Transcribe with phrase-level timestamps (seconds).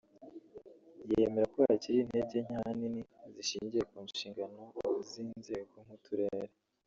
[1.11, 3.01] yemera ko hakiri intege nke ahanini
[3.33, 4.61] zishingiye ku nshingano
[5.09, 6.53] z’inzego nk’uturere